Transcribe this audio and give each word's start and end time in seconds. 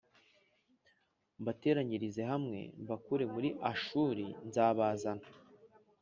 mbateranyirize 1.41 2.21
hamwe 2.31 2.59
mbakure 2.81 3.23
muri 3.33 3.49
Ashuri 3.71 4.23
s 4.31 4.33
nzabazana 4.47 5.25